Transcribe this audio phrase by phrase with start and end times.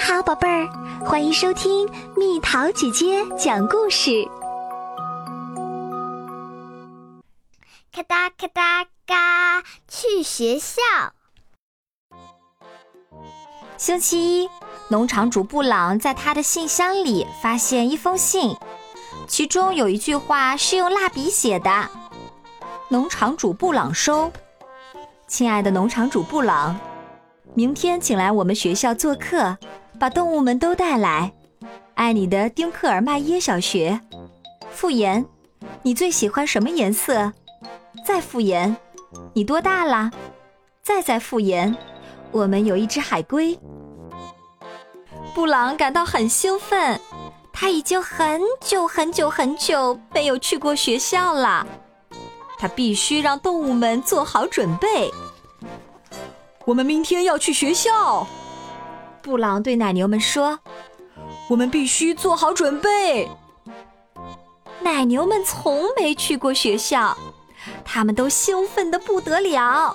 [0.00, 0.66] 好，宝贝儿，
[1.04, 4.26] 欢迎收听蜜桃姐姐讲故事。
[7.92, 10.80] 咔哒咔哒嘎，去学校。
[13.76, 14.50] 星期一，
[14.88, 18.56] 农场主布朗在他的信箱里发现一封信，
[19.28, 21.90] 其中有一句话是用蜡笔写的
[22.88, 24.32] ：“农场主布朗收，
[25.26, 26.80] 亲爱的农场主布朗，
[27.52, 29.58] 明天请来我们学校做客，
[30.00, 31.32] 把动物们都带来。
[31.94, 34.00] 爱你的丁克尔麦耶小学。”
[34.72, 35.26] 复言，
[35.82, 37.32] 你最喜欢什么颜色？
[38.06, 38.74] 再复言，
[39.34, 40.10] 你多大啦？
[40.82, 41.76] 再再复言，
[42.30, 43.58] 我们有一只海龟。
[45.34, 46.98] 布朗感到很兴奋，
[47.52, 51.66] 他已经很久很久很久没有去过学校了。
[52.58, 55.10] 他必须让动物们做好准备。
[56.64, 58.26] 我们明天要去学校，
[59.22, 60.58] 布朗对奶牛们说
[61.48, 63.28] ：“我们必须做好准备。”
[64.82, 67.16] 奶牛们从没去过学校，
[67.84, 69.94] 他们都兴奋的不得了。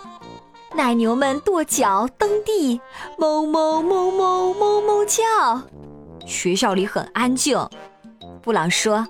[0.73, 2.80] 奶牛们跺脚蹬地，
[3.17, 5.61] 哞哞哞哞哞哞叫。
[6.25, 7.57] 学校里很安静。
[8.41, 9.07] 布朗说：“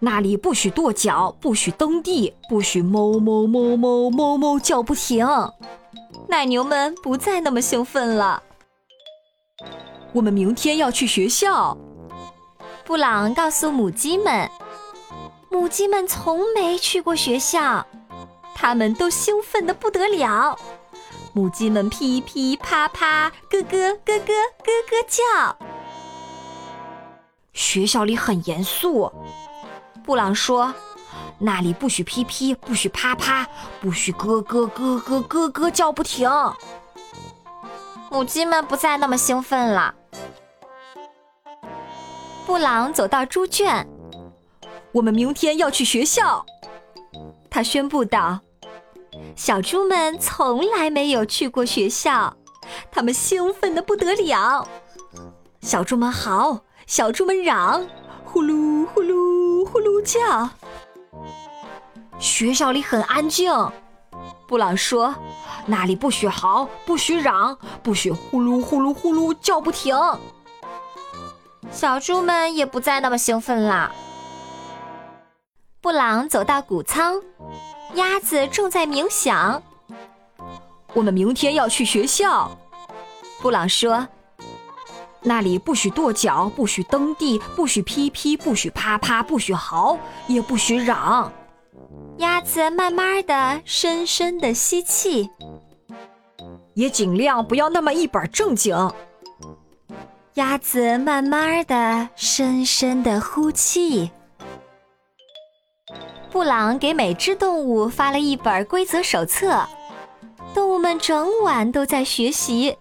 [0.00, 5.26] 那里不许跺脚，不许蹬地，不许哞哞哞哞哞哞叫不停。”
[6.28, 8.42] 奶牛们不再那么兴奋了。
[10.14, 11.76] 我们明天要去学校。
[12.84, 14.48] 布朗告诉母鸡们
[15.50, 17.84] ：“母鸡们从没去过学校。”
[18.54, 20.56] 它们都兴奋的不得了，
[21.32, 25.56] 母鸡们噼噼啪啪，咯咯咯咯咯咯叫。
[27.52, 29.10] 学校里很严肃，
[30.04, 30.72] 布朗说
[31.40, 33.46] ：“那里不许噼噼，不许啪啪，
[33.80, 36.30] 不许咯咯咯咯咯咯叫不停。”
[38.10, 39.92] 母鸡们不再那么兴奋了。
[42.46, 43.86] 布朗走到猪圈，
[44.92, 46.44] 我们明天要去学校。
[47.50, 48.38] 他宣布道
[49.34, 52.36] ：“小猪们从来没有去过学校，
[52.90, 54.68] 他们兴奋的不得了。
[55.62, 57.86] 小猪们嚎，小猪们嚷，
[58.26, 60.50] 呼噜呼噜呼噜叫。
[62.18, 63.50] 学校里很安静，
[64.46, 65.14] 布朗说
[65.64, 69.96] ：“那里不许嚎，不许嚷，不许呼噜呼噜呼噜叫不停。”
[71.74, 73.90] 小猪们也不再那么兴奋了。
[75.80, 77.20] 布朗走到谷仓，
[77.94, 79.60] 鸭子正在冥想。
[80.94, 82.56] 我们明天要去学校，
[83.42, 84.06] 布朗说
[85.20, 89.98] ：“那里不许跺脚，不许蹬地，不许噼噼，不许啪啪，不许嚎，
[90.28, 91.30] 也不许嚷。”
[92.18, 95.28] 鸭子慢慢的、深深的吸气，
[96.74, 98.74] 也尽量不要那么一本正经。
[100.34, 104.10] 鸭子慢慢的、深深的呼气。
[106.32, 109.64] 布朗给每只动物发了一本规则手册，
[110.52, 112.76] 动物们整晚都在学习：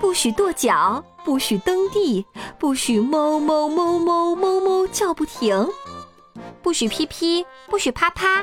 [0.00, 2.24] 不许跺脚，不许蹬地，
[2.58, 5.68] 不许哞哞哞哞哞哞叫不停，
[6.62, 8.42] 不许噼噼，不许啪啪，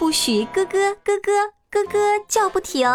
[0.00, 1.32] 不许咯咯咯咯
[1.70, 2.90] 咯咯叫不停，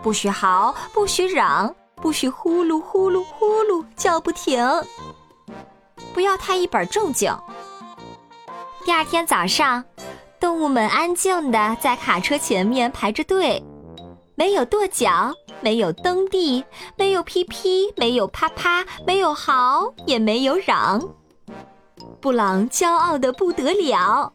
[0.00, 4.58] 不许嚎，不许嚷，不许呼噜呼噜呼噜叫不停，
[6.14, 7.34] 不要太一本正经。
[8.84, 9.84] 第二天早上，
[10.40, 13.62] 动物们安静地在卡车前面排着队，
[14.34, 16.64] 没有跺脚，没有蹬地，
[16.96, 21.06] 没有噼噼，没有啪啪，没有嚎，也没有嚷。
[22.20, 24.32] 布朗骄傲的不得了。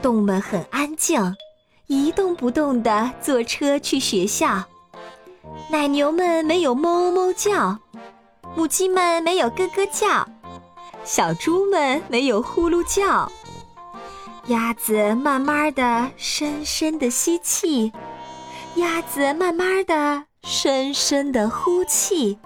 [0.00, 1.36] 动物们很安静，
[1.88, 4.62] 一动不动地坐车去学校。
[5.70, 7.78] 奶牛们没有哞哞叫，
[8.54, 10.26] 母鸡们没有咯咯叫。
[11.04, 13.30] 小猪们没有呼噜叫，
[14.46, 17.92] 鸭子慢慢的、深深的吸气，
[18.74, 22.38] 鸭子慢慢的、深深的呼气。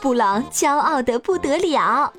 [0.00, 2.12] 布朗骄傲的不得了。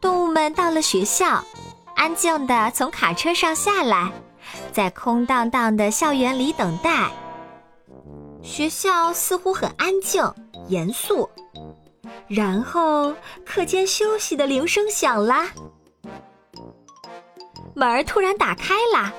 [0.00, 1.42] 动物们到了学校，
[1.94, 4.12] 安静的从卡车上下来，
[4.72, 7.10] 在空荡荡的校园里等待。
[8.46, 10.32] 学校似乎很安静、
[10.68, 11.28] 严肃。
[12.28, 13.12] 然后，
[13.44, 15.50] 课间休息的铃声响啦，
[17.74, 19.12] 门突然打开啦，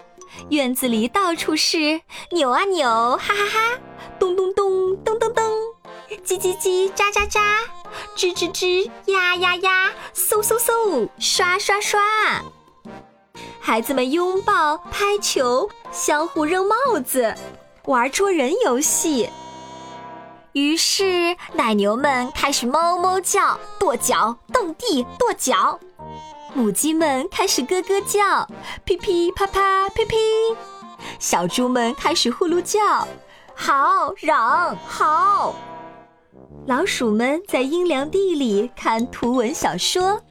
[0.50, 2.02] 院子里到处是
[2.32, 2.88] 扭啊扭，
[3.18, 3.80] 哈哈哈，
[4.18, 5.52] 咚咚咚，噔噔噔，
[6.26, 7.42] 叽叽叽，喳喳喳，
[8.16, 12.00] 吱吱吱，呀呀呀，嗖嗖嗖，刷刷刷，
[13.60, 17.36] 孩子们拥抱、拍球，相互扔帽子，
[17.88, 19.30] 玩捉人游戏。
[20.52, 25.80] 于是奶牛们开始哞哞叫，跺脚蹬地跺脚；
[26.54, 28.46] 母鸡们开始咯咯叫，
[28.84, 30.18] 噼噼啪啪噼噼；
[31.18, 33.08] 小猪们开始呼噜叫，
[33.56, 35.56] 好嚷好。
[36.66, 40.22] 老鼠们在阴凉地里看图文小说。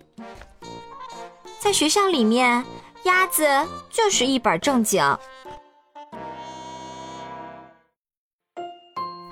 [1.58, 2.62] 在学校里面，
[3.04, 3.48] 鸭子
[3.90, 5.02] 就是一本正经。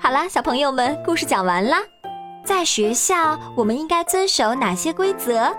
[0.05, 1.79] 好啦，小朋友们，故事讲完啦。
[2.43, 5.51] 在学校，我们应该遵守哪些规则？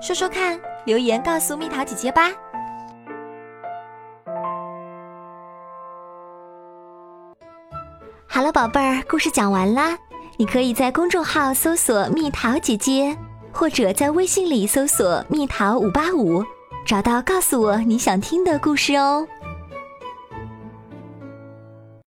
[0.00, 2.32] 说说看，留言告诉蜜桃姐姐吧。
[8.26, 9.96] 好了，宝贝儿，故事讲完啦。
[10.36, 13.16] 你可以在公众号搜索“蜜桃姐姐”，
[13.54, 16.44] 或者在微信里搜索“蜜桃五八五”，
[16.84, 19.24] 找到告诉我你想听的故事哦。